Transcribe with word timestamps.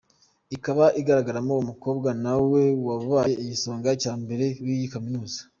Ikaba 0.55 0.85
igaragaramo 0.99 1.53
umukobwa 1.57 2.09
nawe 2.23 2.61
wabaye 2.87 3.33
Igisonga 3.43 3.89
cya 4.01 4.13
mbere 4.21 4.45
w’iyi 4.63 4.87
Kaminuza. 4.93 5.39